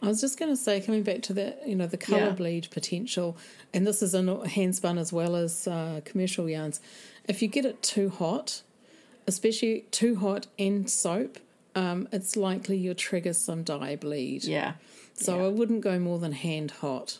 [0.00, 2.30] I was just going to say, coming back to the, you know, the color Yeah.
[2.30, 3.36] bleed potential,
[3.74, 6.80] and this is in hand spun as well as uh, commercial yarns.
[7.28, 8.62] If you get it too hot,
[9.26, 11.38] especially too hot and soap,
[11.74, 14.44] um, it's likely you'll trigger some dye bleed.
[14.44, 14.74] Yeah.
[15.14, 15.44] So yeah.
[15.46, 17.18] I wouldn't go more than hand hot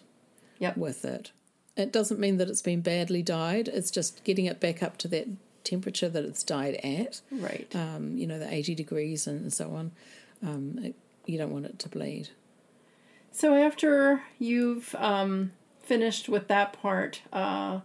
[0.61, 0.76] Yep.
[0.76, 1.33] with it.
[1.76, 3.68] It doesn't mean that it's been badly dyed.
[3.68, 5.26] It's just getting it back up to that
[5.70, 7.20] temperature that it's dyed at.
[7.31, 7.70] Right.
[7.74, 9.92] Um, you know, the eighty degrees and so on.
[10.42, 10.94] Um, it,
[11.26, 12.31] you don't want it to bleed.
[13.33, 15.52] So after you've um,
[15.83, 17.81] finished with that part, uh,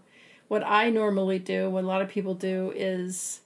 [0.47, 3.41] what I normally do, what a lot of people do, is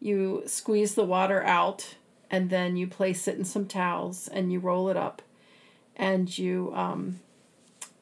[0.00, 1.96] you squeeze the water out
[2.30, 5.22] and then you place it in some towels and you roll it up
[5.96, 7.20] and you um,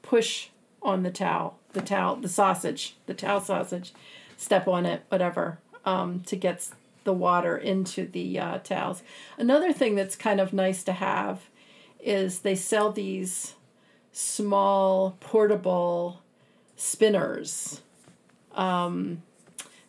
[0.02, 0.48] push
[0.82, 3.92] on the towel, the towel, the sausage, the towel sausage,
[4.36, 6.68] step on it, whatever, um, to get
[7.04, 9.02] the water into the uh, towels.
[9.38, 11.42] Another thing that's kind of nice to have
[12.00, 13.54] is they sell these
[14.12, 16.20] small portable
[16.76, 17.80] spinners
[18.54, 19.22] um,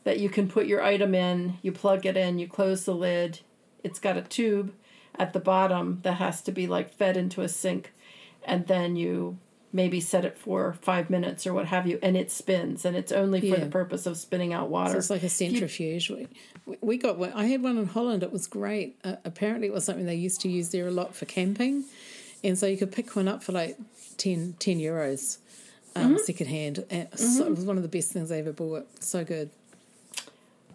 [0.03, 1.57] that you can put your item in.
[1.61, 3.39] You plug it in, you close the lid.
[3.83, 4.73] It's got a tube
[5.15, 7.91] at the bottom that has to be like fed into a sink,
[8.43, 9.37] and then you
[9.73, 13.11] maybe set it for five minutes or what have you, and it spins, and it's
[13.11, 13.59] only for Yeah.
[13.65, 14.91] the purpose of spinning out water.
[14.93, 16.09] So it's like a centrifuge.
[16.09, 16.27] We,
[16.81, 17.33] we got one.
[17.33, 18.23] I had one in Holland.
[18.23, 18.97] It was great.
[19.03, 21.83] Uh, apparently, it was something they used to use there a lot for camping,
[22.43, 23.77] and so you could pick one up for like
[24.17, 25.37] 10, 10 euros
[25.95, 26.17] um, Mm-hmm.
[26.23, 26.85] secondhand.
[26.89, 28.87] And so it was one of the best things I ever bought.
[29.03, 29.49] So good.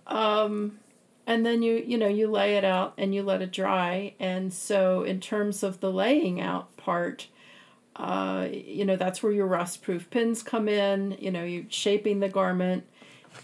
[0.07, 0.79] Um,
[1.27, 4.53] and then you you know you lay it out and you let it dry and
[4.53, 7.29] so in terms of the laying out part
[7.97, 12.21] uh, you know that's where your rust proof pins come in you know you're shaping
[12.21, 12.85] the garment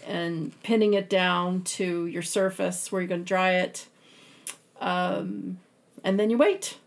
[0.05, 3.87] and pinning it down to your surface where you're going to dry it.
[4.79, 5.57] Um,
[6.03, 6.77] and then you wait.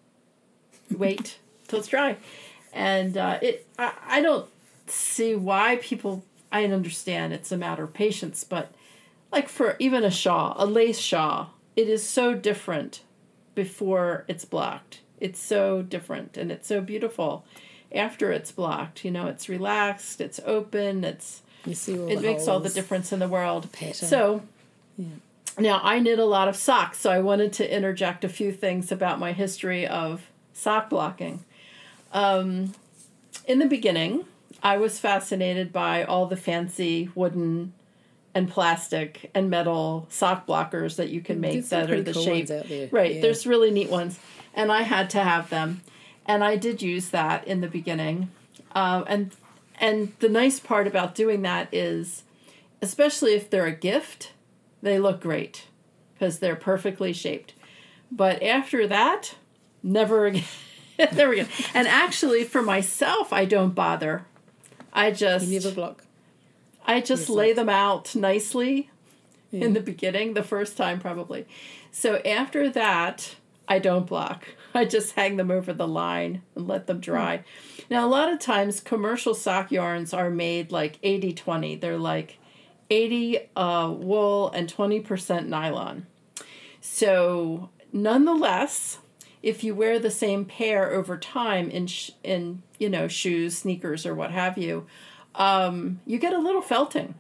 [0.90, 2.16] Wait till it's dry.
[2.72, 4.48] And uh, it I, I don't
[4.87, 8.75] see why people i understand it's a matter of patience but
[9.33, 13.03] like for even a shawl, a lace shawl, it is so different
[13.55, 15.01] before it's blocked.
[15.22, 17.44] It's so different and it's so beautiful
[17.94, 19.04] after it's blocked.
[19.04, 23.12] You know, it's relaxed, it's open, it's You see all it makes all the difference
[23.12, 23.70] in the world.
[23.72, 24.08] Pattern.
[24.08, 24.42] So
[25.58, 28.90] now I knit a lot of socks, so I wanted to interject a few things
[28.90, 30.22] about my history of
[30.54, 31.44] sock blocking.
[32.12, 32.72] Um,
[33.46, 34.24] in the beginning,
[34.62, 37.72] I was fascinated by all the fancy wooden
[38.35, 42.22] and plastic and metal sock blockers that you can make There's that are the cool
[42.24, 42.48] shape.
[42.48, 43.20] ones out there, Right, yeah.
[43.20, 44.18] there's really neat ones,
[44.54, 45.82] and I had to have them,
[46.26, 48.30] and I did use that in the beginning,
[48.74, 49.32] uh, and
[49.80, 52.22] and the nice part about doing that is,
[52.80, 54.32] especially if they're a gift,
[54.82, 55.66] they look great
[56.14, 57.54] because they're perfectly shaped.
[58.10, 59.34] But after that,
[59.82, 60.44] never again.
[60.98, 61.48] never again.
[61.74, 64.24] And actually, for myself, I don't bother.
[64.92, 66.04] I just You never block.
[66.86, 68.90] I just lay them out nicely
[69.50, 69.64] Yeah.
[69.64, 71.46] in the beginning, the first time probably.
[71.90, 73.36] So after that,
[73.68, 74.46] I don't block.
[74.75, 77.44] I just hang them over the line and let them dry.
[77.90, 81.77] Now, a lot of times, commercial sock yarns are made like 80 20.
[81.77, 82.38] They're like
[82.90, 86.07] 80 uh, wool and 20% nylon.
[86.81, 88.98] So, nonetheless,
[89.42, 94.05] if you wear the same pair over time in sh- in you know shoes, sneakers,
[94.07, 94.87] or what have you,
[95.35, 97.14] um, you get a little felting.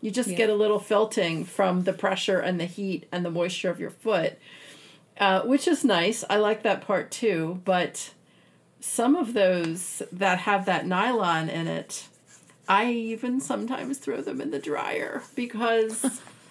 [0.00, 0.36] You just Yeah.
[0.36, 3.90] get a little felting from the pressure and the heat and the moisture of your
[3.90, 4.38] foot,
[5.20, 6.24] uh, which is nice.
[6.28, 7.60] I like that part too.
[7.64, 8.12] But
[8.80, 12.08] some of those that have that nylon in it,
[12.68, 16.20] I even sometimes throw them in the dryer because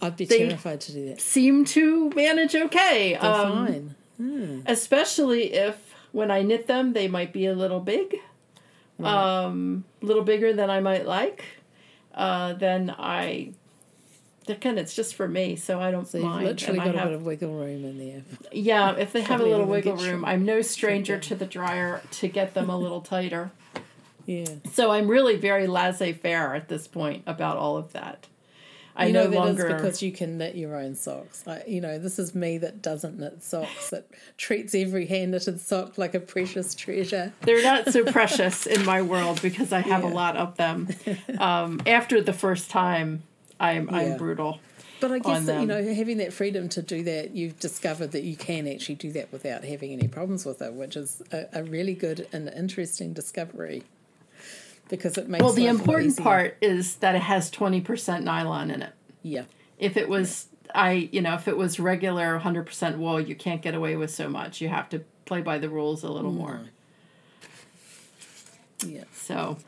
[0.00, 1.20] I'd be They- terrified to do that.
[1.20, 3.16] seem to manage okay.
[3.20, 4.62] They're Um, fine.
[4.66, 5.76] especially if
[6.12, 8.16] when I knit them, they might be a little big,
[9.02, 11.44] um, a little bigger than I might like.
[12.14, 13.52] Uh, then I,
[14.48, 16.46] again, it's just for me, so I don't So mind.
[16.46, 18.22] literally And got I a have- bit of wiggle room in there.
[18.52, 22.28] yeah, if they have a little wiggle room, I'm no stranger to the dryer to
[22.28, 23.50] get them a little tighter.
[24.26, 24.44] Yeah.
[24.72, 28.26] So I'm really very laissez-faire at this point about all of that.
[28.94, 31.44] I you no know that longer is because you can knit your own socks.
[31.46, 33.90] Like you know, this is me that doesn't knit socks.
[33.90, 37.32] That treats every hand knitted sock like a precious treasure.
[37.42, 40.88] they're not so precious in my world because I have a lot of them.
[41.38, 43.22] Um, after the first time,
[43.60, 44.60] I'm I'm brutal.
[45.00, 48.24] But I guess that, you know, having that freedom to do that, you've discovered that
[48.24, 51.62] you can actually do that without having any problems with it, which is a, a
[51.62, 53.84] really good and interesting discovery.
[54.88, 56.24] Because it makes Well, the life a lot important easier.
[56.24, 58.92] part is that it has twenty percent nylon in it.
[59.22, 59.44] yeah,
[59.78, 63.62] If it was, I you know, if it was regular hundred percent wool, you can't
[63.62, 64.60] get away with so much.
[64.60, 66.36] You have to play by the rules a little mm.
[66.38, 66.60] more.
[68.84, 69.04] yeah.
[69.12, 69.58] So,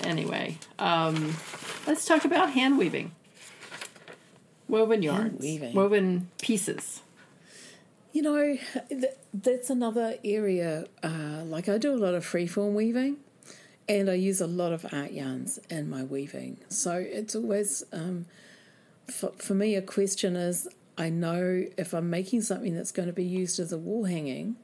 [0.00, 1.34] anyway, um,
[1.86, 3.12] let's talk about hand weaving.
[4.68, 5.74] Woven yarns, weaving.
[5.74, 7.02] woven pieces.
[8.12, 10.86] You know, th- that's another area.
[11.02, 13.16] Uh, like I do a lot of freeform weaving,
[13.88, 16.58] and I use a lot of art yarns in my weaving.
[16.68, 18.26] So it's always, um,
[19.10, 23.14] for, for me, a question is I know if I'm making something that's going to
[23.14, 24.56] be used as a wall hanging,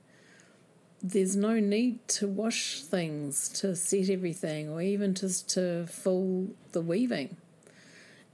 [1.02, 6.80] there's no need to wash things to set everything or even just to full the
[6.80, 7.36] weaving.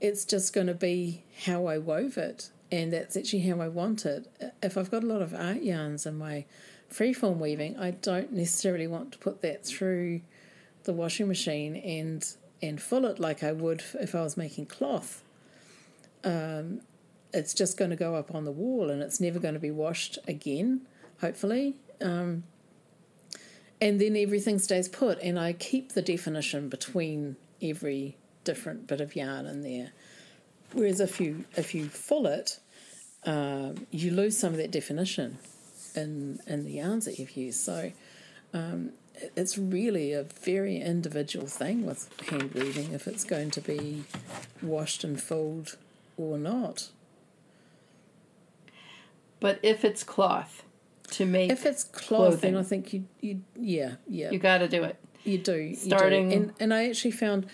[0.01, 4.05] It's just going to be how I wove it, and that's actually how I want
[4.05, 4.27] it.
[4.61, 6.45] If I've got a lot of art yarns in my
[6.91, 10.21] freeform weaving, I don't necessarily want to put that through
[10.83, 12.25] the washing machine and
[12.61, 15.23] and full it like I would if I was making cloth.
[16.23, 16.81] Um,
[17.33, 19.71] it's just going to go up on the wall, and it's never going to be
[19.71, 20.81] washed again.
[21.21, 22.43] Hopefully, um,
[23.81, 29.15] and then everything stays put and i keep the definition between every different bit of
[29.15, 29.91] yarn in there.
[30.71, 32.59] Whereas if you if you full it
[33.25, 35.37] um, you lose some of that definition
[35.95, 37.59] in in the yarns that you've used.
[37.59, 37.91] So
[38.53, 38.91] um,
[39.35, 44.05] it's really a very individual thing with hand weaving if it's going to be
[44.61, 45.77] washed and fulled
[46.17, 46.89] or not.
[49.39, 50.63] But if it's cloth
[51.11, 52.57] to make, if it's cloth then Clothing.
[52.57, 54.97] i think you you yeah yeah you got to do it.
[55.23, 55.55] You do.
[55.55, 56.35] You Starting- do.
[56.35, 57.47] And, and I actually found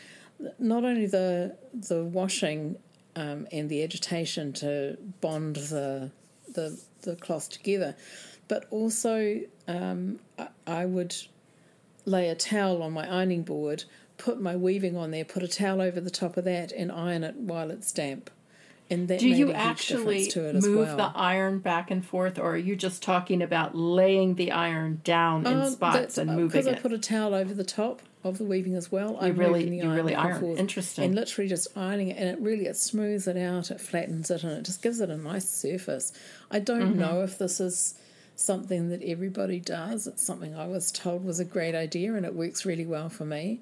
[0.59, 2.77] not only the the washing
[3.15, 6.11] um, and the agitation to bond the
[6.53, 7.95] the the cloth together,
[8.47, 11.15] but also um, I, I would
[12.05, 13.85] lay a towel on my ironing board,
[14.17, 17.23] put my weaving on there, put a towel over the top of that, and iron
[17.23, 18.29] it while it's damp.
[18.91, 20.97] And that Do you a actually to it as move well.
[20.97, 25.47] the iron back and forth, or are you just talking about laying the iron down
[25.47, 28.37] in Um, spots and uh, moving because I put a towel over the top of
[28.37, 29.17] the weaving as well.
[29.21, 30.39] I'm really- the you iron really iron.
[30.41, 31.05] forth Interesting.
[31.05, 34.43] And literally just ironing it, and it really it smooths it out, it flattens it,
[34.43, 36.11] and it just gives it a nice surface.
[36.51, 36.99] I don't Mm-hmm.
[36.99, 37.95] know if this is
[38.35, 40.05] something that everybody does.
[40.05, 43.23] It's something I was told was a great idea, and it works really well for
[43.25, 43.61] me.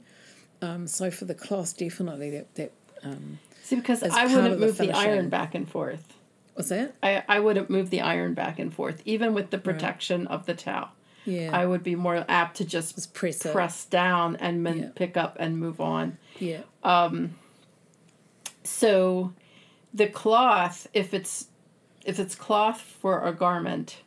[0.61, 2.71] Um, so for the cloth, definitely that that
[3.03, 3.39] um,
[3.69, 6.13] See, because I wouldn't of the move the iron back and forth.
[6.55, 6.95] what's that?
[7.03, 10.55] I, I wouldn't move the iron back and forth, even with the protection of the
[10.55, 10.89] towel.
[11.25, 14.89] Yeah, I would be more apt to just just press press down and Yeah.
[14.95, 16.17] pick up and move on.
[16.39, 17.35] Yeah, Um,
[18.63, 19.33] So
[19.93, 21.47] the cloth, if it's
[22.05, 24.01] if it's cloth for a garment,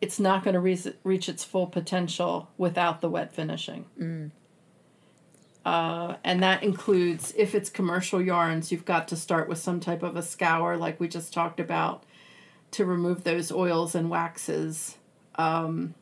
[0.00, 3.84] it's not going to re- reach its full potential without the wet finishing.
[4.00, 4.30] Mm.
[5.64, 10.02] Uh, and that includes if it's commercial yarns, you've got to start with some type
[10.02, 12.04] of a scour, like we just talked about,
[12.70, 14.96] to remove those oils and waxes.
[15.34, 15.94] Um,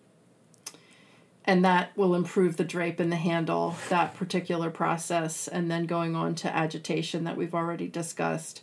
[1.44, 6.16] and that will improve the drape and the handle, that particular process, and then going
[6.16, 8.62] on to agitation that we've already discussed.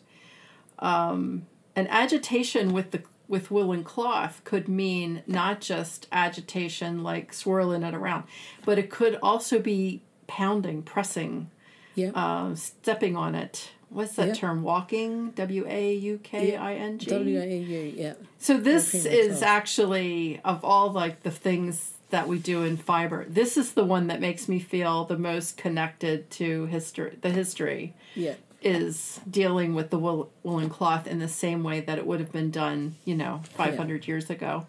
[0.80, 7.84] Um, and agitation with the with woolen cloth could mean not just agitation like swirling
[7.84, 8.26] it around,
[8.66, 10.04] but it could also be
[10.38, 11.50] pounding, pressing,
[11.96, 12.10] Yeah.
[12.16, 13.70] uh, stepping on it.
[13.90, 14.34] What's that Yeah.
[14.34, 14.64] term?
[14.64, 17.06] Waulking, W A U K I N G.
[17.12, 17.94] W A U.
[17.96, 18.14] Yeah.
[18.40, 19.44] So this is myself.
[19.44, 23.26] actually of all like the things that we do in fiber.
[23.30, 27.18] This is the one that makes me feel the most connected to history.
[27.22, 28.36] The history Yeah.
[28.64, 32.32] is dealing with the wool, woolen cloth in the same way that it would have
[32.32, 34.66] been done, you know, 500 years ago.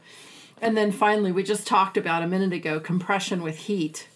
[0.60, 4.08] And then finally, we just talked about a minute ago compression with heat,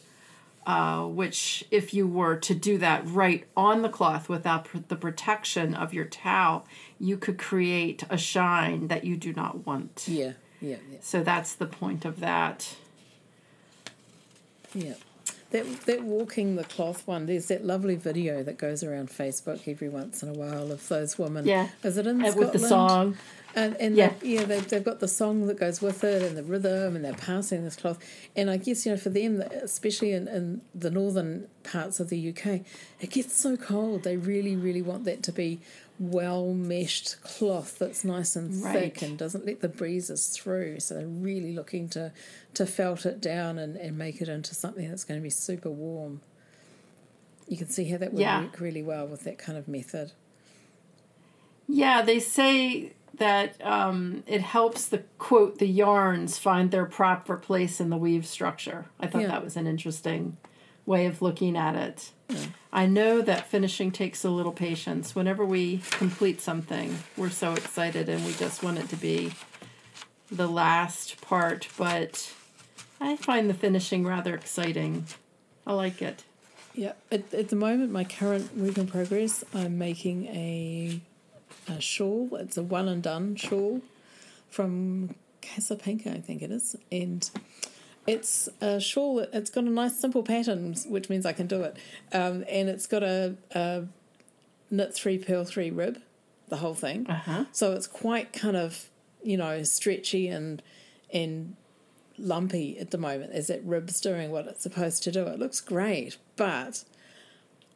[0.68, 4.96] uh, which, if you were to do that right on the cloth without pr- the
[4.96, 6.66] protection of your towel,
[7.00, 10.04] you could create a shine that you do not want.
[10.06, 10.32] Yeah.
[10.60, 10.76] Yeah.
[10.92, 10.98] Yeah.
[11.00, 12.76] So that's the point of that.
[14.74, 14.94] Yeah.
[15.50, 19.88] That that waulking the cloth one, there's that lovely video that goes around Facebook every
[19.88, 21.46] once in a while of those women.
[21.46, 21.68] Yeah.
[21.82, 22.52] Is it in And Scotland?
[22.52, 23.16] with the song.
[23.54, 24.12] And, and Yeah.
[24.22, 27.02] yeah, yeah they've, they've got the song that goes with it and the rhythm and
[27.04, 27.98] they're passing this cloth.
[28.36, 32.28] And I guess, you know, for them, especially in, in the northern parts of the
[32.28, 32.60] UK,
[33.00, 34.02] it gets so cold.
[34.02, 35.60] They really, really want that to be
[35.98, 40.78] well meshed cloth that's nice and thick and doesn't let the breezes through.
[40.80, 42.12] So they're really looking to,
[42.54, 45.70] to felt it down and, and make it into something that's going to be super
[45.70, 46.20] warm.
[47.48, 48.42] You can see how that would Yeah.
[48.42, 50.12] work really well with that kind of method.
[51.66, 57.80] Yeah, they say that um, it helps the quote the yarns find their proper place
[57.80, 58.86] in the weave structure.
[59.00, 59.28] I thought Yeah.
[59.28, 60.36] that was an interesting
[60.86, 62.12] way of looking at it.
[62.72, 65.14] I know that finishing takes a little patience.
[65.14, 69.32] Whenever we complete something, we're so excited and we just want it to be
[70.30, 72.32] the last part, but
[73.00, 75.06] I find the finishing rather exciting.
[75.66, 76.24] I like it.
[76.74, 81.00] Yeah, at, at the moment, my current work in progress, I'm making a,
[81.68, 82.28] a shawl.
[82.36, 83.80] It's a one and done shawl
[84.50, 86.76] from Casapinka, I think it is.
[86.92, 87.28] And
[88.08, 91.62] it's a shawl, that- it's got a nice simple pattern, which means I can do
[91.62, 91.76] it.
[92.12, 93.84] Um, and it's got a, a
[94.70, 96.00] knit three, purl three rib,
[96.48, 97.06] the whole thing.
[97.08, 97.44] Uh huh.
[97.52, 98.88] So it's quite kind of,
[99.22, 100.62] you know, stretchy and
[101.12, 101.56] and
[102.18, 105.26] lumpy at the moment as that rib's doing what it's supposed to do.
[105.26, 106.84] It looks great, but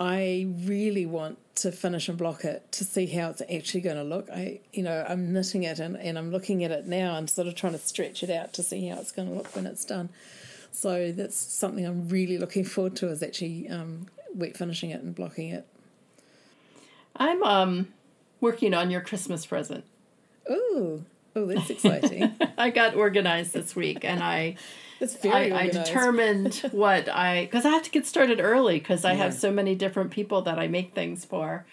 [0.00, 4.02] I really want to finish and block it to see how it's actually going to
[4.02, 4.28] look.
[4.30, 7.46] I, you know, I'm knitting it and, and I'm looking at it now and sort
[7.46, 9.84] of trying to stretch it out to see how it's going to look when it's
[9.84, 10.08] done.
[10.72, 15.14] So that's something I'm really looking forward to is actually um, wet finishing it and
[15.14, 15.66] blocking it.
[17.14, 17.88] I'm um,
[18.40, 19.84] working on your Christmas present.
[20.50, 21.04] Ooh,
[21.36, 22.34] oh, that's exciting.
[22.58, 24.56] I got organized this week and I
[25.02, 25.86] It's I, very I organised.
[25.86, 29.74] determined what I because I have to get started early because I have so many
[29.74, 31.66] different people that I make things for,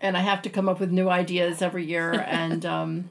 [0.00, 2.12] and I have to come up with new ideas every year.
[2.28, 3.10] and um,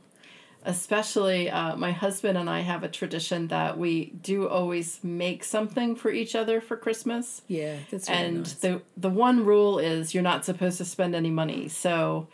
[0.64, 5.96] especially uh, my husband and I have a tradition that we do always make something
[5.96, 7.42] for each other for Christmas.
[7.48, 8.54] Yeah, that's really and nice.
[8.54, 11.68] the the one rule is you're not supposed to spend any money.
[11.68, 12.30] So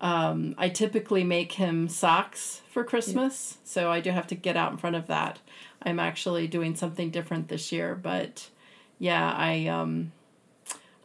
[0.00, 3.58] um, I typically make him socks for Christmas.
[3.64, 5.40] So I do have to get out in front of that.
[5.82, 8.48] I'm actually doing something different this year, but
[8.98, 10.12] yeah, I um,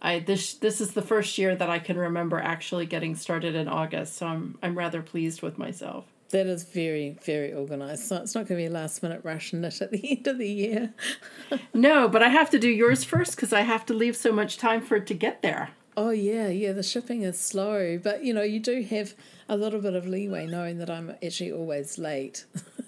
[0.02, 3.68] I this this is the first year that I can remember actually getting started in
[3.68, 4.16] August.
[4.16, 6.06] So I'm I'm rather pleased with myself.
[6.34, 8.08] That is very, very organised.
[8.08, 10.38] So it's not going to be a last minute rush knit at the end of
[10.40, 10.94] the year.
[11.76, 14.58] No, but I have to do yours first because I have to leave so much
[14.58, 15.70] time for it to get there.
[15.96, 18.00] Oh, yeah, yeah, the shipping is slow.
[18.02, 19.14] But, you know, you do have
[19.48, 22.46] a little bit of leeway knowing that I'm actually always late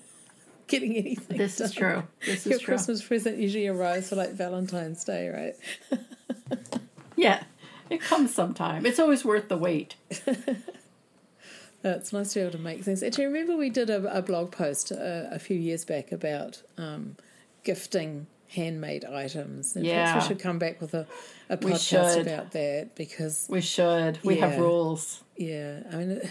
[0.67, 1.37] getting anything.
[1.37, 2.03] This is true.
[2.25, 2.65] This Your true.
[2.75, 5.99] Christmas present usually arrives for like Valentine's Day, right?
[7.17, 7.43] Yeah,
[7.89, 8.85] it comes sometime.
[8.85, 9.95] It's always worth the wait.
[11.83, 13.03] Uh, it's nice to be able to make things.
[13.03, 17.15] Actually, remember we did a, a blog post uh, a few years back about um,
[17.63, 19.75] gifting handmade items.
[19.75, 20.15] And perhaps Yeah.
[20.19, 21.05] we should come back with a,
[21.47, 24.17] a podcast about that because We should.
[24.23, 25.23] We have rules.
[25.37, 26.21] Yeah, I mean,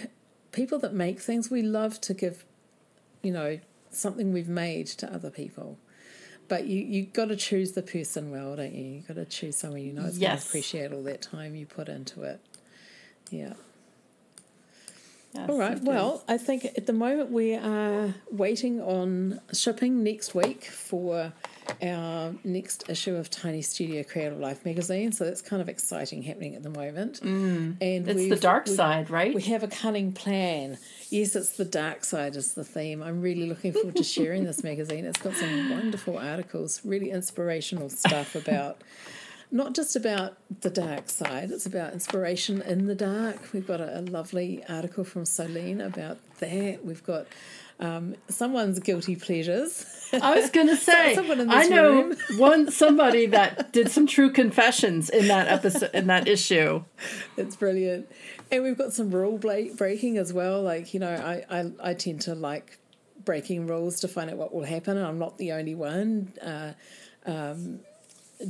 [0.51, 2.45] people that make things, we love to give,
[3.23, 3.61] you know,
[3.97, 5.79] something we've made to other people.
[6.47, 8.85] But you you got to choose the person well, don't you?
[8.85, 11.67] You got to choose someone you know is going to appreciate all that time you
[11.67, 12.41] put into it.
[13.31, 13.55] Yeah,
[15.35, 15.83] Yes, All right.
[15.83, 21.33] Well, I think at the moment we are waiting on shipping next week for
[21.83, 25.11] our next issue of Tiny Studio Creative Life magazine.
[25.11, 27.21] So that's kind of exciting happening at the moment.
[27.21, 27.77] Mm.
[27.81, 29.35] And it's the dark side, right?
[29.35, 30.79] We have a cunning plan.
[31.11, 33.03] Yes, it's the dark side is the theme.
[33.03, 35.05] I'm really looking forward to sharing this magazine.
[35.05, 38.83] It's got some wonderful articles, really inspirational stuff about
[39.51, 43.53] not just about the dark side, it's about inspiration in the dark.
[43.53, 46.85] We've got a, a lovely article from Solene about that.
[46.85, 47.27] We've got
[47.81, 49.87] um, someone's guilty pleasures.
[50.13, 55.29] I was going to say, I know one somebody that did some true confessions in
[55.29, 56.85] that episode in that issue.
[57.37, 58.11] It's brilliant.
[58.51, 60.63] And we've got some rule breaking as well.
[60.63, 62.79] Like, you know, I, I, I tend to like
[63.25, 66.33] breaking rules to find out what will happen, and I'm not the only one.
[66.41, 66.73] Uh,
[67.27, 67.81] um,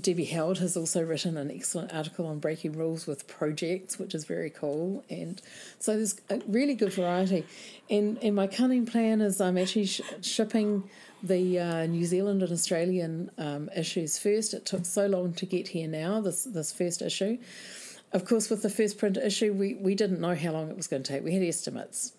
[0.00, 4.24] Debbie Held has also written an excellent article on breaking rules with projects, which is
[4.24, 5.04] very cool.
[5.10, 5.40] And
[5.78, 7.44] so there's a really good variety.
[7.90, 10.88] And, and my cunning plan is I'm actually sh- shipping
[11.22, 14.54] the uh, New Zealand and Australian um, issues first.
[14.54, 17.38] It took so long to get here now, this, this first issue.
[18.12, 20.86] Of course, with the first print issue, we, we didn't know how long it was
[20.86, 21.24] going to take.
[21.24, 22.12] We had estimates.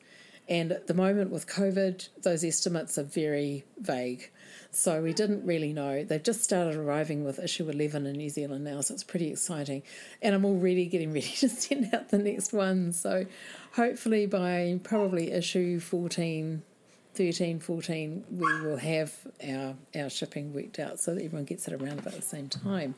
[0.48, 4.30] And at the moment with COVID, those estimates are very vague.
[4.76, 6.04] So we didn't really know.
[6.04, 9.84] They've just started arriving with issue 11 in New Zealand now, so it's pretty exciting.
[10.22, 12.92] And I'm already getting ready to send out the next one.
[12.92, 13.26] So
[13.74, 16.62] hopefully by probably issue 14,
[17.14, 19.14] 13, 14, we will have
[19.48, 22.96] our, our shipping worked out so that everyone gets it around about the same time.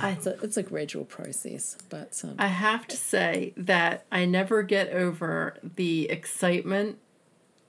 [0.00, 4.24] I It's a, it's a gradual process, but um, I have to say that I
[4.24, 6.98] never get over the excitement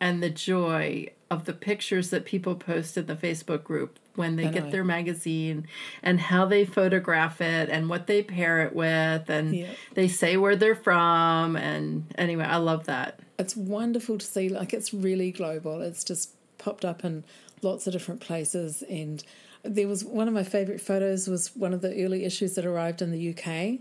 [0.02, 4.50] and the joy of the pictures that people post in the Facebook group when they
[4.50, 5.66] get their magazine
[6.04, 9.68] and how they photograph it and what they pair it with and Yeah.
[9.94, 13.20] they say where they're from and anyway, I love that.
[13.40, 14.50] it's wonderful to see.
[14.50, 15.82] Like it's really global.
[15.82, 17.24] It's just popped up in
[17.62, 18.84] lots of different places.
[18.90, 19.24] And
[19.64, 23.02] there was one of my favourite photos was one of the early issues that arrived
[23.02, 23.80] in the UK,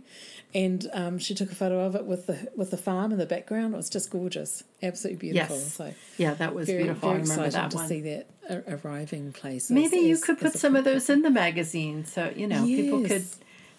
[0.55, 3.27] and um, she took a photo of it with the with the farm in the
[3.27, 3.75] background.
[3.75, 5.57] It was just gorgeous, absolutely beautiful.
[5.57, 5.73] Yes.
[5.75, 7.09] So Yeah, that was very beautiful.
[7.11, 7.89] very I remember exciting to one.
[7.89, 9.71] see that arriving places.
[9.71, 13.07] Maybe you could as put some of those in the magazine so, you know, people
[13.07, 13.25] could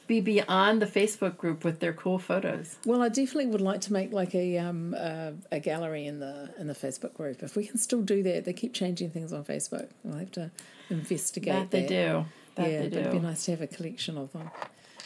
[0.07, 2.77] be beyond the Facebook group with their cool photos.
[2.85, 6.53] Well, I definitely would like to make like a um a, a gallery in the
[6.57, 7.43] in the Facebook group.
[7.43, 9.89] If we can still do that, they keep changing things on Facebook.
[10.03, 10.51] We'll have to
[10.91, 12.25] investigate That they do.
[12.55, 14.51] That yeah, they but it'd be nice to have a collection of them.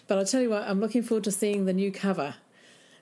[0.07, 2.35] But I'll tell you what, I'm looking forward to seeing the new cover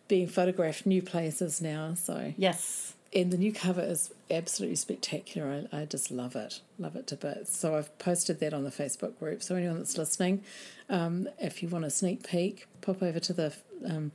[0.07, 1.93] being photographed new places now.
[1.95, 2.93] So Yes.
[3.13, 5.65] and the new cover is absolutely spectacular.
[5.71, 7.55] I, I just love it, love it to bits.
[7.57, 9.41] So I've posted that on the Facebook group.
[9.43, 10.43] So anyone that's listening,
[10.89, 13.53] um, if you want a sneak peek, pop over to the
[13.85, 14.11] um,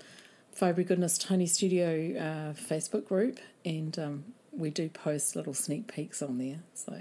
[0.53, 6.21] Fibre Goodness Tiny Studio uh, Facebook group, and um, we do post little sneak peeks
[6.21, 6.59] on there.
[6.75, 7.01] So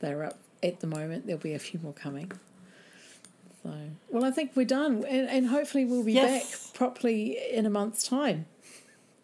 [0.00, 1.26] they're up at the moment.
[1.26, 2.30] There'll be a few more coming.
[3.62, 3.72] So
[4.08, 6.68] well, I think we're done, and, and hopefully we'll be Yes.
[6.68, 8.46] back properly in a month's time.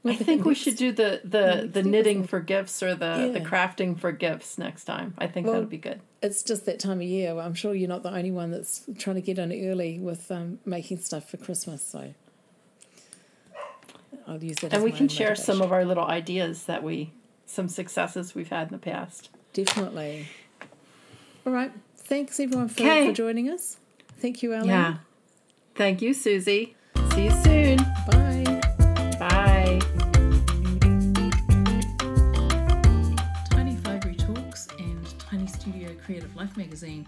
[0.05, 3.99] I think we should do the the, the knitting for gifts or the, the crafting
[3.99, 5.14] for gifts next time.
[5.18, 6.01] I think Well, that'd be good.
[6.22, 7.37] it's just that time of year.
[7.37, 10.61] I'm sure you're not the only one that's trying to get in early with um,
[10.64, 11.82] making stuff for Christmas.
[11.82, 12.14] So
[14.28, 14.74] I'll use that.
[14.74, 17.12] And we can share some of our little ideas that we
[17.47, 19.30] some successes we've had in the past.
[19.53, 20.26] definitely.
[21.47, 21.70] All right.
[21.97, 23.76] Thanks everyone for, for joining us.
[24.18, 24.68] Thank you, Alan.
[24.68, 24.97] Yeah.
[25.76, 26.74] Thank you, Susie.
[27.12, 27.76] See you soon.
[28.11, 28.61] Bye.
[29.20, 29.78] Bye.
[33.49, 37.07] Tiny Fibre Talks and Tiny Studio Creative Life magazine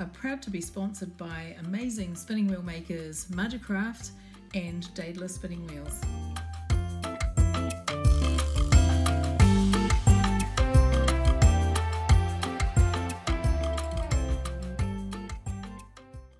[0.00, 4.10] are proud to be sponsored by amazing spinning wheel makers Majacraft
[4.54, 6.00] and Daedalus Spinning Wheels.